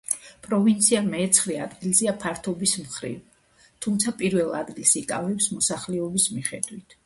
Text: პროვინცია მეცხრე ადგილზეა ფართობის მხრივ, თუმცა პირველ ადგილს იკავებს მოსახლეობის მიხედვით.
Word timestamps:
პროვინცია 0.45 1.01
მეცხრე 1.09 1.57
ადგილზეა 1.65 2.15
ფართობის 2.23 2.73
მხრივ, 2.85 3.45
თუმცა 3.87 4.17
პირველ 4.25 4.53
ადგილს 4.65 4.99
იკავებს 5.05 5.55
მოსახლეობის 5.61 6.31
მიხედვით. 6.37 6.99